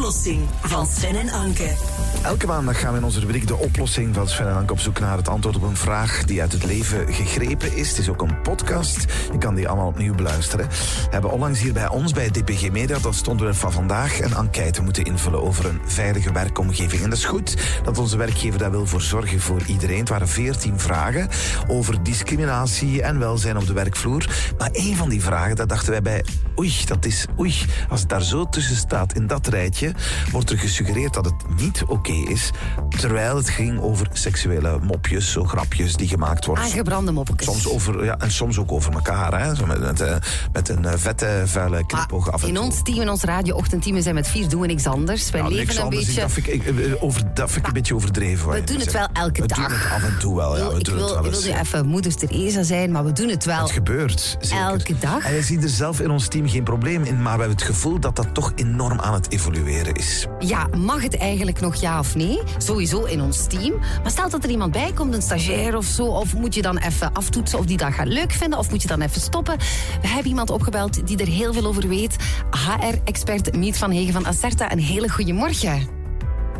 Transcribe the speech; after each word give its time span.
oplossing 0.00 0.40
van 0.62 0.86
Sven 0.86 1.16
en 1.16 1.30
Anke. 1.30 1.74
Elke 2.22 2.46
maandag 2.46 2.80
gaan 2.80 2.92
we 2.92 2.98
in 2.98 3.04
onze 3.04 3.20
rubriek 3.20 3.46
De 3.46 3.56
Oplossing 3.56 4.14
van 4.14 4.28
Sven 4.28 4.48
en 4.48 4.56
Anke 4.56 4.72
op 4.72 4.78
zoek 4.78 5.00
naar 5.00 5.16
het 5.16 5.28
antwoord 5.28 5.56
op 5.56 5.62
een 5.62 5.76
vraag 5.76 6.24
die 6.24 6.40
uit 6.40 6.52
het 6.52 6.64
leven 6.64 7.14
gegrepen 7.14 7.76
is. 7.76 7.88
Het 7.88 7.98
is 7.98 8.08
ook 8.08 8.22
een 8.22 8.42
podcast. 8.42 9.04
Je 9.32 9.38
kan 9.38 9.54
die 9.54 9.68
allemaal 9.68 9.86
opnieuw 9.86 10.14
beluisteren. 10.14 10.68
We 10.68 11.08
hebben 11.10 11.30
onlangs 11.30 11.60
hier 11.60 11.72
bij 11.72 11.88
ons 11.88 12.12
bij 12.12 12.30
DPG 12.30 12.70
Media, 12.70 12.98
dat 12.98 13.14
stond 13.14 13.28
onderwerp 13.28 13.56
van 13.56 13.72
vandaag, 13.72 14.20
een 14.20 14.34
enquête 14.34 14.82
moeten 14.82 15.04
invullen 15.04 15.42
over 15.42 15.66
een 15.66 15.80
veilige 15.84 16.32
werkomgeving. 16.32 17.02
En 17.02 17.10
dat 17.10 17.18
is 17.18 17.24
goed 17.24 17.56
dat 17.82 17.98
onze 17.98 18.16
werkgever 18.16 18.58
daar 18.58 18.70
wil 18.70 18.86
voor 18.86 19.02
zorgen 19.02 19.40
voor 19.40 19.62
iedereen. 19.66 19.98
Het 19.98 20.08
waren 20.08 20.28
veertien 20.28 20.78
vragen 20.78 21.28
over 21.68 22.02
discriminatie 22.02 23.02
en 23.02 23.18
welzijn 23.18 23.56
op 23.56 23.66
de 23.66 23.72
werkvloer. 23.72 24.52
Maar 24.58 24.70
één 24.70 24.96
van 24.96 25.08
die 25.08 25.22
vragen, 25.22 25.56
daar 25.56 25.66
dachten 25.66 25.90
wij 25.90 26.02
bij, 26.02 26.24
oei, 26.58 26.72
dat 26.86 27.04
is, 27.04 27.26
oei, 27.38 27.54
als 27.88 28.00
het 28.00 28.08
daar 28.08 28.22
zo 28.22 28.48
tussen 28.48 28.76
staat 28.76 29.12
in 29.12 29.26
dat 29.26 29.46
rijtje, 29.46 29.89
wordt 30.30 30.50
er 30.50 30.58
gesuggereerd 30.58 31.14
dat 31.14 31.24
het 31.24 31.34
niet 31.56 31.82
oké 31.86 32.12
is, 32.12 32.50
terwijl 32.88 33.36
het 33.36 33.48
ging 33.50 33.80
over 33.80 34.08
seksuele 34.12 34.78
mopjes, 34.82 35.30
zo 35.32 35.44
grapjes 35.44 35.96
die 35.96 36.08
gemaakt 36.08 36.44
worden. 36.46 36.64
Aangebrande 36.64 37.12
mopjes. 37.12 37.44
Soms 37.46 37.68
over, 37.68 38.04
ja, 38.04 38.18
en 38.18 38.30
soms 38.30 38.58
ook 38.58 38.72
over 38.72 38.92
elkaar, 38.92 39.40
hè? 39.40 39.54
Zo 39.54 39.66
met, 39.66 39.80
met, 39.80 40.00
eh, 40.00 40.16
met 40.52 40.68
een 40.68 40.84
eh, 40.84 40.92
vette, 40.96 41.42
vuile 41.44 41.86
knipoog 41.86 42.32
af 42.32 42.42
en 42.42 42.48
in 42.48 42.54
toe. 42.54 42.64
ons 42.64 42.82
team, 42.82 43.00
in 43.00 43.08
ons 43.10 43.22
radio-ochtendteam, 43.22 43.94
we 43.94 44.02
zijn 44.02 44.14
met 44.14 44.28
vier, 44.28 44.48
doen 44.48 44.60
we 44.60 44.66
niks 44.66 44.86
anders. 44.86 45.30
Wij 45.30 45.40
Ja, 45.40 45.46
leven 45.48 45.64
niks 45.64 45.76
een 45.76 45.82
anders. 45.82 46.04
beetje... 46.04 46.20
Dat 46.20 46.32
vind 46.32 46.46
ik, 46.46 46.54
ik, 46.64 46.78
eh, 46.78 47.02
over, 47.02 47.22
dat 47.34 47.46
vind 47.50 47.60
ik 47.60 47.66
een 47.66 47.72
beetje 47.72 47.94
overdreven. 47.94 48.50
we 48.50 48.64
doen 48.64 48.78
het 48.78 48.92
wel 48.92 49.08
elke 49.12 49.40
we 49.40 49.46
dag. 49.46 49.58
doen 49.68 49.78
het 49.78 49.90
af 49.92 50.02
en 50.02 50.18
toe 50.18 50.36
wel, 50.36 50.56
ja. 50.58 50.68
We 50.72 50.78
ik 50.78 50.84
doen 50.84 50.94
wil, 50.94 51.04
het 51.04 51.14
wel 51.14 51.24
ik 51.24 51.30
wil 51.32 51.42
nu 51.52 51.58
even 51.58 51.86
moeder 51.86 52.14
Teresa 52.14 52.62
zijn, 52.62 52.92
maar 52.92 53.04
we 53.04 53.12
doen 53.12 53.28
het 53.28 53.44
wel. 53.44 53.60
Het 53.62 53.70
gebeurt. 53.70 54.36
Zeker. 54.40 54.58
Elke 54.66 54.98
dag? 54.98 55.24
En 55.24 55.34
je 55.34 55.42
ziet 55.42 55.62
er 55.62 55.68
zelf 55.68 56.00
in 56.00 56.10
ons 56.10 56.28
team 56.28 56.48
geen 56.48 56.62
probleem 56.64 57.02
in, 57.04 57.22
maar 57.22 57.34
we 57.34 57.40
hebben 57.40 57.56
het 57.58 57.66
gevoel 57.66 57.98
dat 58.00 58.16
dat 58.16 58.34
toch 58.34 58.52
enorm 58.54 59.00
aan 59.00 59.14
het 59.14 59.30
evolueren 59.32 59.79
is. 59.86 60.26
Ja, 60.38 60.66
mag 60.76 61.02
het 61.02 61.16
eigenlijk 61.16 61.60
nog 61.60 61.74
ja 61.74 61.98
of 61.98 62.14
nee? 62.14 62.40
Sowieso 62.58 63.04
in 63.04 63.20
ons 63.20 63.46
team. 63.46 63.78
Maar 64.02 64.10
stel 64.10 64.30
dat 64.30 64.44
er 64.44 64.50
iemand 64.50 64.72
bij 64.72 64.92
komt, 64.94 65.14
een 65.14 65.22
stagiair 65.22 65.76
of 65.76 65.84
zo, 65.84 66.04
of 66.04 66.34
moet 66.34 66.54
je 66.54 66.62
dan 66.62 66.78
even 66.78 67.12
aftoetsen 67.12 67.58
of 67.58 67.66
die 67.66 67.76
dat 67.76 67.92
gaat 67.92 68.06
leuk 68.06 68.32
vinden, 68.32 68.58
of 68.58 68.70
moet 68.70 68.82
je 68.82 68.88
dan 68.88 69.00
even 69.00 69.20
stoppen? 69.20 69.56
We 70.00 70.08
hebben 70.08 70.28
iemand 70.28 70.50
opgebeld 70.50 71.06
die 71.06 71.18
er 71.18 71.26
heel 71.26 71.52
veel 71.52 71.66
over 71.66 71.88
weet. 71.88 72.16
HR-expert 72.50 73.56
Miet 73.56 73.78
van 73.78 73.90
Hegen 73.90 74.12
van 74.12 74.26
Acerta. 74.26 74.72
Een 74.72 74.78
hele 74.78 75.08
goede 75.08 75.32
morgen. 75.32 75.88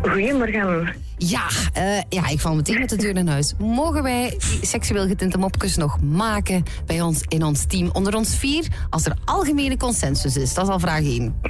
Goedemorgen. 0.02 0.94
Ja, 1.16 1.46
eh, 1.72 2.00
ja, 2.08 2.28
ik 2.28 2.40
val 2.40 2.54
meteen 2.54 2.78
met 2.78 2.88
de 2.88 2.96
deur 2.96 3.14
naar 3.14 3.26
huis. 3.26 3.54
Mogen 3.58 4.02
wij 4.02 4.28
die 4.50 4.66
seksueel 4.66 5.06
getinte 5.06 5.38
mopjes 5.38 5.76
nog 5.76 6.00
maken 6.00 6.62
bij 6.86 7.00
ons 7.00 7.22
in 7.28 7.44
ons 7.44 7.64
team? 7.66 7.90
Onder 7.92 8.16
ons 8.16 8.36
vier, 8.36 8.66
als 8.90 9.04
er 9.04 9.16
algemene 9.24 9.76
consensus 9.76 10.36
is. 10.36 10.54
Dat 10.54 10.64
is 10.64 10.72
al 10.72 10.80
vraag 10.80 11.00
één. 11.00 11.40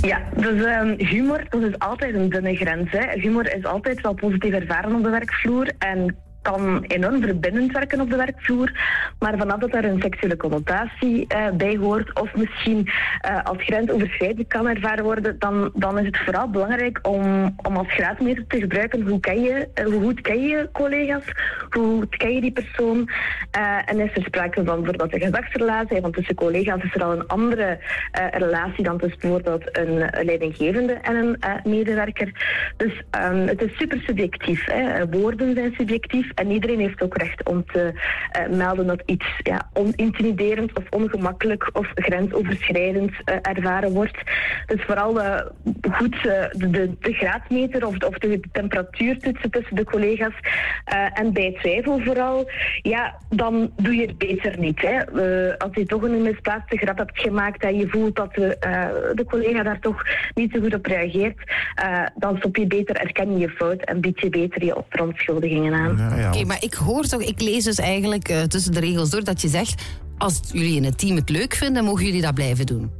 Ja, 0.00 0.22
dus 0.36 0.64
ehm, 0.64 0.94
humor, 0.98 1.44
dat 1.48 1.62
is 1.62 1.78
altijd 1.78 2.14
een 2.14 2.28
dunne 2.28 2.56
grens. 2.56 2.90
Hè. 2.90 3.20
Humor 3.20 3.54
is 3.54 3.64
altijd 3.64 4.00
wel 4.00 4.14
positief 4.14 4.52
ervaren 4.52 4.94
op 4.94 5.02
de 5.02 5.10
werkvloer 5.10 5.70
en 5.78 6.16
kan 6.50 6.84
enorm 6.86 7.22
verbindend 7.22 7.72
werken 7.72 8.00
op 8.00 8.10
de 8.10 8.16
werkvloer. 8.16 8.70
Maar 9.18 9.38
vanaf 9.38 9.58
dat 9.58 9.74
er 9.74 9.84
een 9.84 10.00
seksuele 10.00 10.36
connotatie 10.36 11.26
eh, 11.28 11.50
bij 11.50 11.76
hoort, 11.76 12.20
of 12.20 12.34
misschien 12.34 12.88
eh, 13.20 13.44
als 13.44 13.58
grensoverschrijdend 13.62 14.48
kan 14.48 14.68
ervaren 14.68 15.04
worden, 15.04 15.38
dan, 15.38 15.70
dan 15.74 15.98
is 15.98 16.06
het 16.06 16.18
vooral 16.18 16.50
belangrijk 16.50 16.98
om, 17.02 17.54
om 17.56 17.76
als 17.76 17.92
graadmeter 17.92 18.46
te 18.46 18.58
gebruiken 18.58 19.08
hoe, 19.08 19.20
ken 19.20 19.42
je, 19.42 19.68
eh, 19.74 19.84
hoe 19.84 20.02
goed 20.02 20.20
ken 20.20 20.40
je 20.40 20.68
collega's, 20.72 21.24
hoe 21.70 22.08
ken 22.08 22.34
je 22.34 22.40
die 22.40 22.52
persoon. 22.52 23.08
en 23.86 24.00
is 24.00 24.14
er 24.14 24.22
sprake 24.22 24.64
van 24.64 24.82
bijvoorbeeld 24.82 25.14
een 25.14 25.20
gezagsrelatie, 25.20 26.00
want 26.00 26.14
tussen 26.14 26.34
collega's 26.34 26.82
is 26.82 26.94
er 26.94 27.04
al 27.04 27.12
een 27.12 27.26
andere 27.26 27.78
relatie 28.30 28.84
dan 28.84 28.98
tussen 28.98 29.20
bijvoorbeeld 29.20 29.78
een, 29.78 30.24
leidinggevende 30.24 30.92
en 30.92 31.16
een 31.16 31.36
medewerker. 31.64 32.32
Dus 32.76 33.02
ehm, 33.10 33.46
het 33.46 33.62
is 33.62 33.76
super 33.76 34.00
subjectief. 34.00 34.64
Hè. 34.64 35.08
Woorden 35.08 35.54
zijn 35.54 35.74
subjectief 35.76 36.34
en 36.36 36.50
iedereen 36.50 36.80
heeft 36.80 37.02
ook 37.02 37.16
recht 37.16 37.44
om 37.44 37.64
te 37.66 37.92
eh, 38.30 38.48
melden 38.48 38.86
dat 38.86 39.02
iets 39.06 39.26
ja, 39.42 39.70
onintimiderend 39.72 40.78
of 40.78 40.84
ongemakkelijk 40.90 41.70
of 41.72 41.90
grensoverschrijdend 41.94 43.12
eh, 43.24 43.36
ervaren 43.42 43.92
wordt. 43.92 44.18
Dus 44.66 44.82
vooral 44.84 45.20
eh, 45.20 45.40
goed 45.90 46.22
de, 46.22 46.50
de, 46.70 46.96
de 47.00 47.12
graadmeter 47.12 47.86
of 47.86 47.98
de, 47.98 48.06
of 48.06 48.18
de 48.18 48.40
temperatuur 48.52 49.18
toetsen 49.18 49.50
tussen 49.50 49.76
de 49.76 49.84
collega's. 49.84 50.34
En 51.14 51.32
bij 51.32 51.56
twijfel 51.60 52.00
vooral, 52.00 52.50
ja, 52.82 53.16
dan 53.28 53.70
doe 53.76 53.94
je 53.94 54.06
het 54.06 54.18
beter 54.18 54.58
niet. 54.58 54.80
Hè. 54.80 55.06
Als 55.58 55.74
je 55.74 55.86
toch 55.86 56.02
een 56.02 56.22
misplaatste 56.22 56.76
grap 56.76 56.98
hebt 56.98 57.20
gemaakt 57.20 57.62
en 57.62 57.76
je 57.76 57.88
voelt 57.88 58.16
dat 58.16 58.34
de, 58.34 58.56
de 59.14 59.24
collega 59.24 59.62
daar 59.62 59.80
toch 59.80 60.02
niet 60.34 60.52
zo 60.52 60.60
goed 60.60 60.74
op 60.74 60.86
reageert, 60.86 61.38
dan 62.14 62.36
stop 62.36 62.56
je 62.56 62.66
beter, 62.66 62.96
erken 62.96 63.38
je 63.38 63.48
fout 63.48 63.82
en 63.82 64.00
bied 64.00 64.20
je 64.20 64.28
beter 64.28 64.64
je 64.64 64.82
verontschuldigingen 64.88 65.74
aan. 65.74 66.25
Oké, 66.34 66.44
maar 66.44 66.62
ik 66.62 66.74
hoor 66.74 67.04
toch, 67.04 67.22
ik 67.22 67.40
lees 67.40 67.64
dus 67.64 67.78
eigenlijk 67.78 68.28
eh, 68.28 68.42
tussen 68.42 68.72
de 68.72 68.80
regels 68.80 69.10
door 69.10 69.24
dat 69.24 69.40
je 69.40 69.48
zegt: 69.48 69.82
als 70.18 70.40
jullie 70.52 70.76
in 70.76 70.84
het 70.84 70.98
team 70.98 71.16
het 71.16 71.28
leuk 71.28 71.54
vinden, 71.54 71.84
mogen 71.84 72.04
jullie 72.04 72.22
dat 72.22 72.34
blijven 72.34 72.66
doen. 72.66 72.90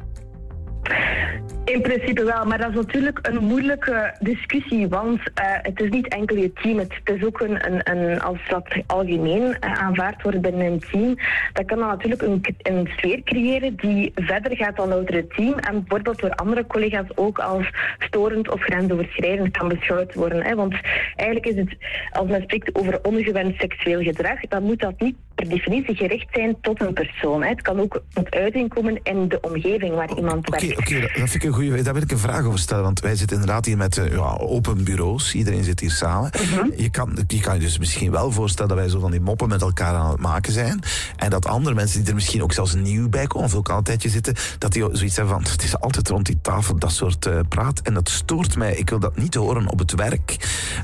In 1.66 1.82
principe 1.82 2.24
wel, 2.24 2.44
maar 2.44 2.58
dat 2.58 2.68
is 2.68 2.74
natuurlijk 2.74 3.18
een 3.22 3.44
moeilijke 3.44 4.14
discussie, 4.20 4.88
want 4.88 5.20
eh, 5.34 5.44
het 5.62 5.80
is 5.80 5.90
niet 5.90 6.08
enkel 6.08 6.36
je 6.36 6.52
team, 6.52 6.78
het 6.78 6.92
is 7.04 7.24
ook 7.24 7.40
een, 7.40 8.20
als 8.20 8.38
dat 8.48 8.68
algemeen 8.86 9.58
eh, 9.60 9.72
aanvaard 9.72 10.22
wordt 10.22 10.40
binnen 10.40 10.66
een 10.66 10.82
team, 10.90 11.16
dat 11.52 11.64
kan 11.64 11.78
dan 11.78 11.88
natuurlijk 11.88 12.22
een, 12.22 12.44
een 12.62 12.88
sfeer 12.96 13.22
creëren 13.22 13.76
die 13.76 14.12
verder 14.14 14.56
gaat 14.56 14.76
dan 14.76 14.88
louter 14.88 15.14
het 15.14 15.30
team 15.30 15.52
en 15.58 15.80
bijvoorbeeld 15.80 16.20
door 16.20 16.34
andere 16.34 16.66
collega's 16.66 17.08
ook 17.14 17.38
als 17.38 17.70
storend 17.98 18.50
of 18.50 18.60
grensoverschrijdend 18.60 19.56
kan 19.56 19.68
beschouwd 19.68 20.14
worden. 20.14 20.42
Hè? 20.42 20.54
Want 20.54 20.74
eigenlijk 21.16 21.46
is 21.46 21.56
het, 21.56 21.76
als 22.10 22.28
men 22.28 22.42
spreekt 22.42 22.74
over 22.74 22.98
ongewenst 23.02 23.60
seksueel 23.60 24.02
gedrag, 24.02 24.40
dan 24.40 24.62
moet 24.62 24.80
dat 24.80 25.00
niet 25.00 25.16
per 25.36 25.48
definitie 25.48 25.94
gericht 25.96 26.26
zijn 26.32 26.56
tot 26.60 26.80
een 26.80 26.92
persoon. 26.92 27.42
Hè? 27.42 27.48
Het 27.48 27.62
kan 27.62 27.80
ook 27.80 28.02
tot 28.12 28.30
uiting 28.30 28.74
komen 28.74 29.00
in 29.02 29.28
de 29.28 29.40
omgeving 29.40 29.94
waar 29.94 30.16
iemand 30.16 30.48
werkt. 30.48 30.78
oké, 30.78 31.00
dat 31.00 31.10
dat 31.16 31.30
vind 31.30 31.34
ik 31.34 31.42
een 31.44 31.52
goede. 31.52 31.82
Daar 31.82 31.94
wil 31.94 32.02
ik 32.02 32.10
een 32.10 32.18
vraag 32.18 32.44
over 32.44 32.58
stellen. 32.58 32.82
Want 32.84 33.00
wij 33.00 33.16
zitten 33.16 33.36
inderdaad 33.36 33.64
hier 33.64 33.76
met 33.76 33.98
eh, 33.98 34.10
ja, 34.10 34.36
open 34.38 34.84
bureaus. 34.84 35.34
Iedereen 35.34 35.64
zit 35.64 35.80
hier 35.80 35.90
samen. 35.90 36.30
je, 36.76 36.90
kan, 36.90 37.18
je 37.26 37.40
kan 37.40 37.54
je 37.54 37.60
dus 37.60 37.78
misschien 37.78 38.10
wel 38.10 38.30
voorstellen 38.32 38.68
dat 38.68 38.78
wij 38.78 38.88
zo 38.88 39.00
van 39.00 39.10
die 39.10 39.20
moppen 39.20 39.48
met 39.48 39.62
elkaar 39.62 39.94
aan 39.94 40.10
het 40.10 40.20
maken 40.20 40.52
zijn. 40.52 40.80
En 41.16 41.30
dat 41.30 41.46
andere 41.46 41.74
mensen 41.74 41.98
die 42.00 42.08
er 42.08 42.14
misschien 42.14 42.42
ook 42.42 42.52
zelfs 42.52 42.74
nieuw 42.74 43.08
bij 43.08 43.26
komen, 43.26 43.46
of 43.46 43.54
ook 43.54 43.68
al 43.68 43.76
een 43.78 43.82
tijdje 43.82 44.08
zitten, 44.08 44.34
dat 44.58 44.72
die 44.72 44.82
zoiets 44.92 45.16
hebben 45.16 45.34
van: 45.34 45.52
het 45.52 45.62
is 45.62 45.80
altijd 45.80 46.08
rond 46.08 46.26
die 46.26 46.38
tafel 46.42 46.78
dat 46.78 46.92
soort 46.92 47.26
eh, 47.26 47.38
praat. 47.48 47.80
En 47.80 47.94
dat 47.94 48.08
stoort 48.08 48.56
mij. 48.56 48.74
Ik 48.76 48.90
wil 48.90 48.98
dat 48.98 49.16
niet 49.16 49.34
horen 49.34 49.68
op 49.70 49.78
het 49.78 49.94
werk. 49.94 50.36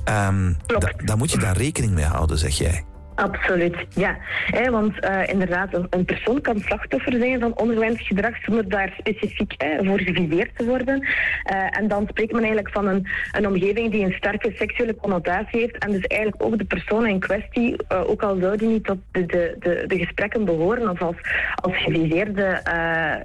Da- 0.05 0.93
daar 1.05 1.17
moet 1.17 1.31
je 1.31 1.39
daar 1.39 1.57
rekening 1.57 1.93
mee 1.93 2.05
houden, 2.05 2.39
zeg 2.39 2.59
jij. 2.59 2.85
Absoluut, 3.15 3.77
ja. 3.95 4.17
Want 4.71 5.01
eh, 5.01 5.29
inderdaad, 5.29 5.69
een, 5.91 6.05
persoon 6.05 6.41
kan 6.41 6.61
slachtoffer 6.61 7.13
zijn 7.19 7.41
van 7.41 7.59
ongewenst 7.59 8.07
gedrag 8.07 8.43
zonder 8.43 8.69
daar 8.69 8.95
specifiek 8.99 9.55
voor 9.83 10.01
geviseerd 10.01 10.51
te 10.57 10.65
worden. 10.65 11.07
Eh, 11.43 11.79
en 11.79 11.89
dan 11.89 12.07
spreekt 12.09 12.33
men 12.33 12.43
eigenlijk 12.43 12.75
van 12.75 12.87
een, 12.87 13.07
een 13.33 13.47
omgeving 13.47 13.91
die 13.91 14.05
een 14.05 14.13
sterke 14.13 14.53
seksuele 14.55 14.97
connotatie 14.97 15.61
heeft. 15.61 15.79
En 15.79 15.91
dus 15.91 16.07
eigenlijk 16.07 16.43
ook 16.45 16.59
de 16.59 16.65
persoon 16.65 17.07
in 17.07 17.19
kwestie, 17.19 17.77
eh, 17.89 18.11
ook 18.11 18.23
al 18.23 18.37
zou 18.41 18.57
die 18.57 18.69
niet 18.69 18.85
tot 18.85 18.99
de, 19.11 19.27
de, 19.27 19.85
de, 19.87 19.99
gesprekken 19.99 20.45
behoren 20.45 20.91
of 20.91 21.03
als, 21.03 21.17
als 21.55 21.77
geviseerde 21.77 22.61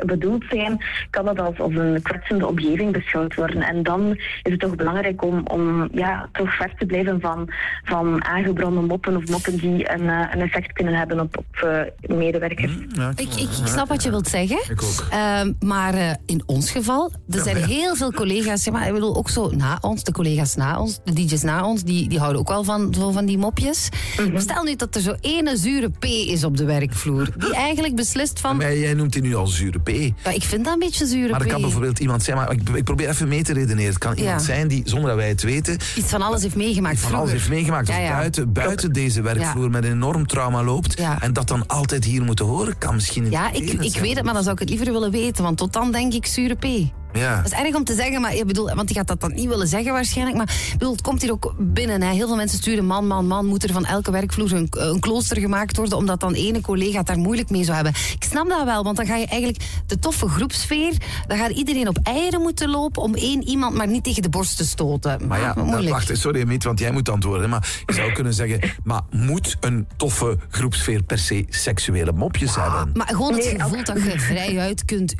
bedoeld 0.05 0.45
zijn, 0.49 0.77
kan 1.09 1.25
dat 1.25 1.39
als, 1.39 1.59
als 1.59 1.75
een 1.75 2.01
kwetsende 2.01 2.47
omgeving 2.47 2.91
beschouwd 2.91 3.35
worden. 3.35 3.61
En 3.61 3.83
dan 3.83 4.11
is 4.43 4.51
het 4.51 4.59
toch 4.59 4.75
belangrijk 4.75 5.23
om, 5.23 5.41
om 5.47 5.89
ja, 5.91 6.29
toch 6.31 6.55
ver 6.55 6.71
te 6.77 6.85
blijven 6.85 7.21
van, 7.21 7.49
van 7.83 8.25
aangebrande 8.25 8.81
moppen 8.81 9.15
of 9.15 9.29
moppen 9.29 9.57
die 9.57 9.76
een, 9.85 10.09
eh, 10.09 10.33
een 10.33 10.41
effect 10.41 10.73
kunnen 10.73 10.93
hebben 10.93 11.19
op, 11.19 11.37
op 11.37 11.45
eh, 11.61 12.15
medewerkers. 12.17 12.71
Ja, 12.89 13.09
Ik, 13.15 13.33
ik, 13.33 13.41
ik 13.41 13.67
snap 13.67 13.87
wat 13.87 14.03
je 14.03 14.09
wilt 14.09 14.27
zeggen. 14.27 14.59
Ik 14.69 14.83
ook. 14.83 15.07
Ehm, 15.09 15.53
maar 15.59 15.93
eh, 15.93 16.11
in 16.25 16.43
ons 16.45 16.71
geval, 16.71 17.11
er 17.29 17.41
zijn 17.41 17.59
maar 17.59 17.69
ja. 17.69 17.75
heel 17.75 17.95
veel 17.95 18.11
collega's, 18.11 18.63
zeg 18.63 18.73
maar, 18.73 18.87
ik 18.87 18.93
bedoel 18.93 19.15
ook 19.15 19.29
zo 19.29 19.49
na 19.49 19.77
ons, 19.81 20.03
de 20.03 20.11
collega's 20.11 20.55
na 20.55 20.79
ons, 20.79 20.99
de 21.03 21.13
DJ's 21.13 21.41
na 21.41 21.65
ons, 21.65 21.83
die, 21.83 22.09
die 22.09 22.19
houden 22.19 22.39
ook 22.41 22.47
wel 22.47 22.63
van, 22.63 22.93
zo 22.93 23.11
van 23.11 23.25
die 23.25 23.37
mopjes. 23.37 23.89
Mhm. 24.17 24.39
Stel 24.39 24.63
nu 24.63 24.75
dat 24.75 24.95
er 24.95 25.01
zo 25.01 25.15
ene 25.21 25.57
zure 25.57 25.89
P 25.89 26.05
is 26.05 26.43
op 26.43 26.57
de 26.57 26.65
werkvloer, 26.65 27.29
die 27.37 27.55
eigenlijk 27.67 27.95
beslist 27.95 28.39
van, 28.39 28.57
Maar 28.57 28.77
jij 28.77 28.93
noemt 28.93 29.13
die 29.13 29.21
nu 29.21 29.35
al 29.35 29.47
zure 29.47 29.79
P. 29.79 29.89
ja, 30.23 30.31
ik 30.31 30.43
vind 30.43 30.63
dat 30.63 30.73
een 30.73 30.79
beetje 30.79 31.05
zure 31.05 31.29
Maar 31.29 31.41
er 31.41 31.47
P. 31.47 31.49
kan 31.49 31.61
bijvoorbeeld 31.61 31.99
iemand 31.99 32.23
zijn, 32.23 32.37
maar 32.37 32.51
ik, 32.51 32.69
ik 32.69 32.83
probeer 32.83 33.09
even 33.09 33.27
mee 33.27 33.43
te 33.43 33.53
redeneren. 33.53 33.89
Het 33.89 33.97
kan 33.97 34.17
iemand 34.17 34.41
zijn 34.41 34.67
die, 34.67 34.81
zonder 34.85 35.07
dat 35.09 35.17
wij 35.17 35.27
het 35.27 35.43
weten, 35.43 35.77
Iets 35.95 36.09
van 36.09 36.21
alles 36.21 36.41
heeft 36.41 36.55
meegemaakt 36.55 36.99
van 36.99 37.13
alles 37.13 37.31
heeft 37.31 37.49
meegemaakt. 37.49 37.87
Ja, 37.87 37.93
of 37.93 38.01
ja. 38.01 38.15
buiten, 38.15 38.53
buiten 38.53 38.93
deze 38.93 39.21
werkvloer 39.21 39.66
met 39.69 39.83
een 39.83 39.91
enorm 39.91 40.27
trauma 40.27 40.63
loopt. 40.63 40.97
Ja. 40.97 41.21
En 41.21 41.33
dat 41.33 41.47
dan 41.47 41.67
altijd 41.67 42.05
hier 42.05 42.23
moeten 42.23 42.45
horen, 42.45 42.77
kan 42.77 42.93
misschien 42.93 43.31
Ja, 43.31 43.51
ik, 43.51 43.71
ik 43.71 43.95
weet 43.95 44.15
het, 44.15 44.25
maar 44.25 44.33
dan 44.33 44.43
zou 44.43 44.53
ik 44.53 44.59
het 44.59 44.69
liever 44.69 44.91
willen 44.91 45.11
weten, 45.11 45.43
want 45.43 45.57
tot 45.57 45.73
dan 45.73 45.91
denk 45.91 46.13
ik 46.13 46.25
zure 46.25 46.55
P. 46.55 46.65
Ja. 47.13 47.35
Dat 47.41 47.51
is 47.51 47.57
erg 47.59 47.75
om 47.75 47.83
te 47.83 47.93
zeggen, 47.95 48.21
maar 48.21 48.35
ik 48.35 48.45
bedoel, 48.45 48.73
want 48.75 48.87
die 48.87 48.97
gaat 48.97 49.07
dat 49.07 49.21
dan 49.21 49.33
niet 49.33 49.47
willen 49.47 49.67
zeggen 49.67 49.91
waarschijnlijk. 49.93 50.37
Maar 50.37 50.49
ik 50.71 50.77
bedoel, 50.77 50.91
het 50.91 51.01
komt 51.01 51.21
hier 51.21 51.31
ook 51.31 51.53
binnen. 51.57 52.01
Hè. 52.01 52.13
Heel 52.13 52.27
veel 52.27 52.35
mensen 52.35 52.57
sturen 52.57 52.85
man, 52.85 53.07
man, 53.07 53.27
man. 53.27 53.45
Moet 53.45 53.63
er 53.63 53.71
van 53.73 53.85
elke 53.85 54.11
werkvloer 54.11 54.53
een, 54.53 54.67
een 54.71 54.99
klooster 54.99 55.39
gemaakt 55.39 55.77
worden, 55.77 55.97
omdat 55.97 56.19
dan 56.19 56.33
ene 56.33 56.61
collega 56.61 56.97
het 56.97 57.07
daar 57.07 57.17
moeilijk 57.17 57.49
mee 57.49 57.63
zou 57.63 57.75
hebben. 57.75 57.93
Ik 58.13 58.23
snap 58.23 58.49
dat 58.49 58.63
wel, 58.63 58.83
want 58.83 58.97
dan 58.97 59.05
ga 59.05 59.15
je 59.15 59.25
eigenlijk 59.25 59.63
de 59.87 59.99
toffe 59.99 60.27
groepsfeer, 60.27 60.93
dan 61.27 61.37
gaat 61.37 61.49
iedereen 61.51 61.87
op 61.87 61.97
eieren 62.03 62.41
moeten 62.41 62.69
lopen 62.69 63.01
om 63.01 63.15
één 63.15 63.43
iemand 63.47 63.75
maar 63.75 63.87
niet 63.87 64.03
tegen 64.03 64.21
de 64.21 64.29
borst 64.29 64.57
te 64.57 64.65
stoten. 64.65 65.27
Maar 65.27 65.39
ja, 65.39 65.49
Ah, 65.57 65.63
moeilijk. 65.63 65.89
wacht, 65.89 66.17
sorry 66.17 66.47
Miet, 66.47 66.63
want 66.63 66.79
jij 66.79 66.91
moet 66.91 67.09
antwoorden. 67.09 67.49
Maar 67.49 67.81
je 67.85 67.93
zou 67.93 68.11
kunnen 68.11 68.33
zeggen, 68.33 68.59
maar 68.83 69.01
moet 69.11 69.57
een 69.59 69.87
toffe 69.97 70.37
groepsfeer 70.49 71.03
per 71.03 71.17
se 71.17 71.45
seksuele 71.49 72.11
mopjes 72.11 72.55
hebben? 72.55 72.89
Maar 72.93 73.07
gewoon 73.07 73.33
het 73.33 73.43
Nee, 73.43 73.59
gevoel 73.61 73.83
dat 73.83 74.03
je 74.03 74.19
vrijuit 74.19 74.85
kunt 74.85 75.13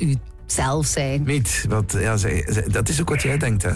zelf 0.52 0.86
zijn. 0.86 1.22
Miet, 1.22 1.64
wat, 1.68 1.96
ja, 2.00 2.16
zij, 2.16 2.44
zij- 2.46 2.66
dat 2.68 2.88
is 2.88 3.00
ook 3.00 3.08
wat 3.08 3.22
jij 3.22 3.38
denkt, 3.38 3.62
hè? 3.62 3.70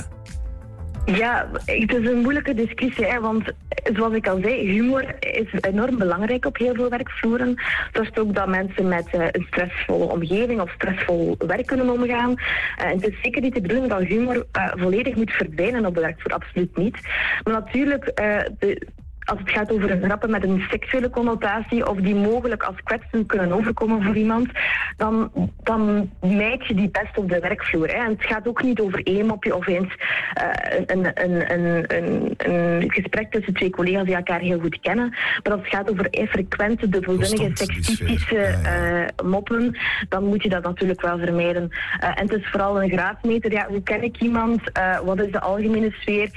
Ja, 1.04 1.48
het 1.64 1.94
is 1.94 2.08
een 2.08 2.18
moeilijke 2.20 2.54
discussie, 2.54 3.06
hè, 3.06 3.20
want 3.20 3.52
zoals 3.94 4.14
ik 4.14 4.26
al 4.28 4.38
zei, 4.42 4.70
humor 4.70 5.14
is 5.20 5.46
enorm 5.60 5.98
belangrijk 5.98 6.46
op 6.46 6.56
heel 6.56 6.74
veel 6.74 6.88
werkvloeren. 6.88 7.54
Dat 7.92 8.02
is 8.02 8.16
ook 8.16 8.34
dat 8.34 8.48
mensen 8.48 8.88
met 8.88 9.06
eh, 9.10 9.26
een 9.30 9.46
stressvolle 9.46 10.04
omgeving 10.04 10.60
of 10.60 10.70
stressvol 10.70 11.34
werk 11.46 11.66
kunnen 11.66 11.90
omgaan. 11.90 12.34
Eh, 12.76 12.86
en 12.86 12.96
het 13.00 13.08
is 13.08 13.16
zeker 13.22 13.42
niet 13.42 13.54
de 13.54 13.60
bedoeling 13.60 13.90
dat 13.90 14.02
humor 14.02 14.46
eh, 14.52 14.68
volledig 14.74 15.14
moet 15.14 15.30
verdwijnen 15.30 15.86
op 15.86 15.94
de 15.94 16.00
werkvloer, 16.00 16.34
absoluut 16.34 16.76
niet. 16.76 16.98
Maar 17.44 17.52
natuurlijk, 17.54 18.04
eh, 18.04 18.36
de, 18.58 18.86
als 19.24 19.38
het 19.38 19.50
gaat 19.50 19.72
over 19.72 19.98
grappen 20.02 20.30
met 20.30 20.44
een 20.44 20.64
seksuele 20.70 21.10
connotatie 21.10 21.88
of 21.88 21.96
die 21.96 22.14
mogelijk 22.14 22.62
als 22.62 22.76
kwetsend 22.84 23.26
kunnen 23.26 23.52
overkomen 23.52 24.02
voor 24.02 24.16
iemand, 24.16 24.48
dan, 24.96 25.30
dan 25.62 26.10
mijd 26.20 26.66
je 26.66 26.74
die 26.74 26.90
best 26.90 27.18
op 27.18 27.28
de 27.28 27.40
werkvloer. 27.40 27.88
Hè. 27.88 28.04
En 28.04 28.10
het 28.10 28.24
gaat 28.24 28.48
ook 28.48 28.62
niet 28.62 28.80
over 28.80 29.02
één 29.02 29.26
mopje 29.26 29.56
of 29.56 29.66
eens 29.66 29.94
eh, 30.34 30.80
een, 30.86 31.22
een, 31.24 31.52
een, 31.52 31.96
een, 31.96 32.34
een 32.36 32.90
gesprek 32.90 33.30
tussen 33.30 33.54
twee 33.54 33.70
collega's 33.70 34.04
die 34.04 34.14
elkaar 34.14 34.40
heel 34.40 34.60
goed 34.60 34.80
kennen. 34.80 35.08
Maar 35.08 35.52
als 35.52 35.60
het 35.60 35.74
gaat 35.74 35.90
over 35.90 36.10
eh, 36.10 36.28
frequente, 36.28 36.86
sfeer. 36.90 37.50
seksistische 37.54 38.36
eh, 38.36 39.26
moppen, 39.26 39.76
dan 40.08 40.24
moet 40.24 40.42
je 40.42 40.48
dat 40.48 40.62
natuurlijk 40.62 41.00
wel 41.00 41.18
vermijden. 41.18 41.70
En 42.00 42.28
het 42.28 42.32
is 42.32 42.48
vooral 42.50 42.82
een 42.82 42.90
graadmeter. 42.90 43.52
Ja, 43.52 43.66
hoe 43.68 43.82
ken 43.82 44.02
ik 44.02 44.20
iemand? 44.20 44.60
Wat 45.04 45.20
is 45.20 45.32
de 45.32 45.40
algemene 45.40 45.90
sfeer? 45.90 46.30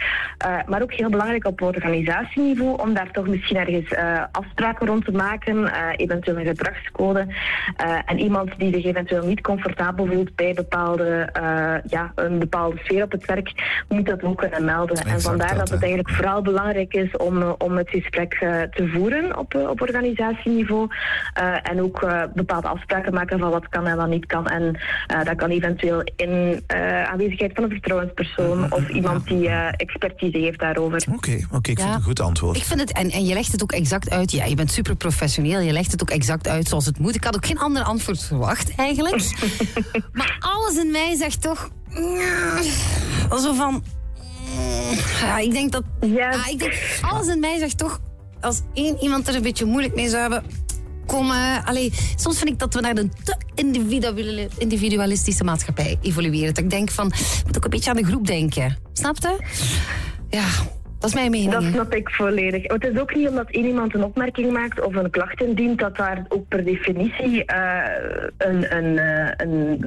Maar 0.65 0.81
ook 0.81 0.93
heel 0.93 1.09
belangrijk 1.09 1.45
op 1.45 1.61
organisatieniveau 1.61 2.74
om 2.77 2.93
daar 2.93 3.11
toch 3.11 3.27
misschien 3.27 3.57
ergens 3.57 3.89
eh, 3.89 4.23
afspraken 4.31 4.87
rond 4.87 5.05
te 5.05 5.11
maken, 5.11 5.73
eh, 5.73 5.87
eventueel 5.95 6.37
een 6.37 6.45
gedragscode. 6.45 7.27
Eh, 7.77 7.97
en 8.05 8.19
iemand 8.19 8.51
die 8.57 8.73
zich 8.73 8.85
eventueel 8.85 9.25
niet 9.25 9.41
comfortabel 9.41 10.05
voelt 10.05 10.35
bij 10.35 10.53
bepaalde, 10.53 11.29
eh, 11.33 11.91
ja, 11.91 12.11
een 12.15 12.39
bepaalde 12.39 12.77
sfeer 12.83 13.03
op 13.03 13.11
het 13.11 13.25
werk, 13.25 13.83
moet 13.89 14.05
dat 14.05 14.23
ook 14.23 14.37
kunnen 14.37 14.65
melden. 14.65 14.97
en 15.05 15.21
vandaar 15.21 15.47
dat, 15.47 15.57
dat, 15.57 15.69
het 15.69 15.83
eigenlijk 15.83 16.15
vooral 16.15 16.41
belangrijk 16.41 16.93
is 16.93 17.17
om, 17.17 17.55
om 17.57 17.77
het 17.77 17.89
gesprek 17.89 18.33
te 18.71 18.87
voeren 18.93 19.37
op, 19.37 19.55
op 19.55 19.81
organisatieniveau. 19.81 20.87
Eh, 21.33 21.53
en 21.63 21.81
ook 21.81 22.07
bepaalde 22.33 22.67
afspraken 22.67 23.13
maken 23.13 23.39
van 23.39 23.49
wat 23.49 23.69
kan 23.69 23.87
en 23.87 23.97
wat 23.97 24.07
niet 24.07 24.25
kan. 24.25 24.47
En 24.47 24.79
eh, 25.07 25.23
dat 25.23 25.35
kan 25.35 25.49
eventueel 25.49 26.01
in 26.15 26.63
eh, 26.67 27.03
aanwezigheid 27.03 27.51
van 27.53 27.63
een 27.63 27.69
vertrouwenspersoon 27.69 28.71
of 28.71 28.89
iemand 28.89 29.27
die 29.27 29.47
eh, 29.47 29.67
expertise 29.67 30.37
heeft 30.37 30.59
daarover. 30.59 31.03
Oké, 31.13 31.39
oké, 31.51 31.69
ik 31.71 31.79
vind 31.79 31.89
het 31.89 31.97
een 31.97 32.03
goed 32.03 32.19
antwoord. 32.19 32.57
Ik 32.57 32.63
vind 32.65 32.79
het, 32.79 32.91
en, 32.91 33.11
en 33.11 33.25
je 33.25 33.33
legt 33.33 33.51
het 33.51 33.63
ook 33.63 33.71
exact 33.71 34.09
uit. 34.09 34.31
Ja, 34.31 34.45
je 34.45 34.55
bent 34.55 34.71
super 34.71 34.95
professioneel. 34.95 35.59
Je 35.59 35.71
legt 35.71 35.91
het 35.91 36.01
ook 36.01 36.09
exact 36.09 36.47
uit 36.47 36.67
zoals 36.67 36.85
het 36.85 36.99
moet. 36.99 37.15
Ik 37.15 37.23
had 37.23 37.35
ook 37.35 37.45
geen 37.45 37.59
ander 37.59 37.83
antwoord 37.83 38.23
verwacht, 38.23 38.75
eigenlijk. 38.75 39.31
maar 40.13 40.35
alles 40.39 40.77
in 40.77 40.91
mij 40.91 41.15
zegt 41.17 41.41
toch. 41.41 41.69
mm, 41.89 43.37
Zo 43.39 43.53
van. 43.53 43.73
mm, 43.73 44.97
Ja, 45.21 45.37
ik 45.37 45.51
denk 45.51 45.71
dat. 45.71 45.83
Ja. 46.01 46.29
ah, 46.29 46.47
ik 46.47 46.59
denk, 46.59 46.99
alles 47.01 47.27
in 47.27 47.39
mij 47.39 47.59
zegt 47.59 47.77
toch. 47.77 47.99
Als 48.41 48.61
één 48.73 48.97
iemand 49.01 49.27
er 49.27 49.35
een 49.35 49.41
beetje 49.41 49.65
moeilijk 49.65 49.95
mee 49.95 50.09
zou 50.09 50.21
hebben. 50.21 50.43
Kom, 51.05 51.31
eh, 51.31 51.67
allee, 51.67 51.93
soms 52.15 52.37
vind 52.37 52.49
ik 52.49 52.59
dat 52.59 52.73
we 52.73 52.81
naar 52.81 52.97
een 52.97 53.11
te 53.23 53.35
individualistische 54.57 55.43
maatschappij 55.43 55.97
evolueren. 56.01 56.53
Dat 56.53 56.63
ik 56.63 56.69
denk 56.69 56.91
van, 56.91 57.13
moet 57.45 57.57
ook 57.57 57.63
een 57.63 57.69
beetje 57.69 57.89
aan 57.89 57.95
de 57.95 58.03
groep 58.05 58.27
denken. 58.27 58.77
Snap 58.93 59.17
je? 59.21 59.37
Ja, 60.29 60.43
dat 61.05 61.13
is 61.13 61.19
mijn 61.19 61.31
mening. 61.31 61.51
Dat 61.51 61.63
snap 61.63 61.93
ik 61.93 62.09
volledig. 62.09 62.63
Het 62.63 62.85
is 62.85 62.99
ook 62.99 63.15
niet 63.15 63.27
omdat 63.27 63.49
iemand 63.49 63.93
een 63.95 64.03
opmerking 64.03 64.51
maakt 64.51 64.81
of 64.81 64.95
een 64.95 65.09
klacht 65.09 65.41
indient, 65.41 65.79
dat 65.79 65.95
daar 65.95 66.25
ook 66.27 66.47
per 66.47 66.63
definitie 66.63 67.45
eh, 67.45 68.23
een, 68.37 68.75
een, 68.75 68.97
eh, 68.97 69.31
een, 69.37 69.83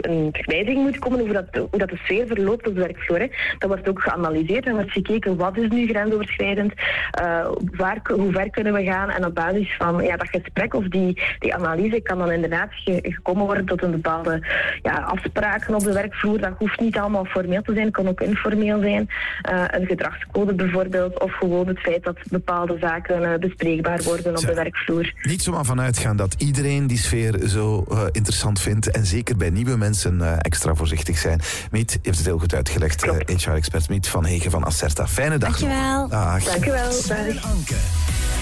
een 0.00 0.28
verwijdering 0.32 0.82
moet 0.82 0.98
komen 0.98 1.20
over 1.20 1.32
dat, 1.34 1.46
hoe 1.70 1.78
dat 1.78 1.88
de 1.88 1.96
sfeer 1.96 2.26
verloopt 2.26 2.66
op 2.66 2.74
de 2.74 2.80
werkvloer. 2.80 3.18
Hè. 3.18 3.26
Dat 3.58 3.68
wordt 3.68 3.88
ook 3.88 4.00
geanalyseerd 4.02 4.66
en 4.66 4.72
wordt 4.74 4.90
gekeken 4.90 5.36
wat 5.36 5.56
is 5.56 5.68
nu 5.68 5.86
grensoverschrijdend, 5.86 6.72
eh, 7.10 7.46
waar, 7.76 8.00
hoe 8.14 8.32
ver 8.32 8.50
kunnen 8.50 8.72
we 8.72 8.84
gaan 8.84 9.10
en 9.10 9.26
op 9.26 9.34
basis 9.34 9.74
van 9.78 10.04
ja, 10.04 10.16
dat 10.16 10.28
gesprek 10.28 10.74
of 10.74 10.84
die, 10.88 11.22
die 11.38 11.54
analyse 11.54 12.00
kan 12.00 12.18
dan 12.18 12.30
inderdaad 12.32 12.68
ge- 12.72 12.98
gekomen 13.02 13.44
worden 13.44 13.64
tot 13.64 13.82
een 13.82 13.90
bepaalde 13.90 14.46
ja, 14.82 14.94
afspraken 14.98 15.74
op 15.74 15.82
de 15.84 15.92
werkvloer. 15.92 16.38
Dat 16.40 16.52
hoeft 16.58 16.80
niet 16.80 16.98
allemaal 16.98 17.24
formeel 17.24 17.62
te 17.62 17.74
zijn, 17.74 17.90
kan 17.90 18.08
ook 18.08 18.20
informeel 18.20 18.80
zijn. 18.80 19.08
Eh, 19.42 19.64
een 19.66 19.86
gedragscode 19.86 20.54
bijvoorbeeld 20.54 21.20
of 21.22 21.32
gewoon 21.32 21.66
het 21.66 21.78
feit 21.78 22.04
dat 22.04 22.18
bepaalde 22.30 22.76
zaken 22.80 23.32
eh, 23.32 23.38
bespreekbaar 23.38 24.02
worden 24.02 24.30
op 24.32 24.38
Zo. 24.38 24.46
de 24.46 24.54
werkvloer. 24.54 25.12
Niet 25.22 25.42
zomaar 25.42 25.64
vanuit 25.64 25.98
gaan 25.98 26.16
dat 26.16 26.34
iedereen 26.38 26.86
die 26.86 26.98
sfeer 26.98 27.38
zo 27.48 27.84
interessant 28.12 28.60
vindt. 28.60 28.90
En 28.90 29.06
zeker 29.06 29.36
bij 29.36 29.50
nieuwe 29.50 29.70
mensen 29.76 29.88
eh, 30.22 30.32
extra 30.38 30.74
voorzichtig 30.74 31.18
zijn. 31.18 31.40
Miet, 31.70 31.92
je 31.92 31.98
hebt 32.02 32.16
het 32.16 32.26
heel 32.26 32.38
goed 32.38 32.54
uitgelegd. 32.54 33.02
eh, 33.02 33.10
Klopt. 33.10 33.44
HR-expert 33.44 33.88
Miet 33.88 34.08
van 34.08 34.24
Hegen 34.24 34.50
van 34.50 34.64
Acerta. 34.64 35.08
Fijne 35.08 35.38
dag. 35.38 35.60
nog. 35.60 35.68
Dankjewel. 35.68 36.08
Dag. 36.08 36.44
Dankjewel. 36.44 36.90
Dag. 37.08 38.40